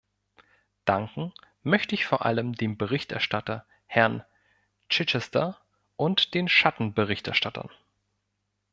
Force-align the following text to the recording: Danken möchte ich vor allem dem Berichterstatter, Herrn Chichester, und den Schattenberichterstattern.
Danken 0.85 1.31
möchte 1.61 1.93
ich 1.93 2.07
vor 2.07 2.25
allem 2.25 2.53
dem 2.55 2.75
Berichterstatter, 2.75 3.67
Herrn 3.85 4.23
Chichester, 4.89 5.59
und 5.95 6.33
den 6.33 6.49
Schattenberichterstattern. 6.49 7.69